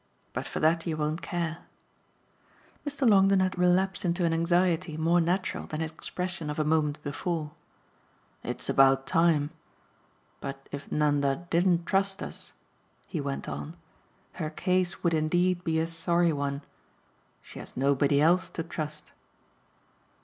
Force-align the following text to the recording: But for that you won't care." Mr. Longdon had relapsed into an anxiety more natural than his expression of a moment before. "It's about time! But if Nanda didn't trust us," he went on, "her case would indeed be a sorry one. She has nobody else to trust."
But 0.33 0.47
for 0.47 0.59
that 0.59 0.87
you 0.87 0.97
won't 0.97 1.21
care." 1.21 1.59
Mr. 2.89 3.07
Longdon 3.07 3.39
had 3.39 3.55
relapsed 3.55 4.03
into 4.03 4.25
an 4.25 4.33
anxiety 4.33 4.97
more 4.97 5.21
natural 5.21 5.67
than 5.67 5.79
his 5.79 5.91
expression 5.91 6.49
of 6.49 6.57
a 6.57 6.63
moment 6.63 6.99
before. 7.03 7.51
"It's 8.43 8.67
about 8.67 9.05
time! 9.05 9.51
But 10.39 10.67
if 10.71 10.91
Nanda 10.91 11.45
didn't 11.51 11.85
trust 11.85 12.23
us," 12.23 12.53
he 13.05 13.21
went 13.21 13.47
on, 13.47 13.75
"her 14.41 14.49
case 14.49 15.03
would 15.03 15.13
indeed 15.13 15.63
be 15.63 15.77
a 15.79 15.85
sorry 15.85 16.33
one. 16.33 16.63
She 17.43 17.59
has 17.59 17.77
nobody 17.77 18.19
else 18.19 18.49
to 18.49 18.63
trust." 18.63 19.11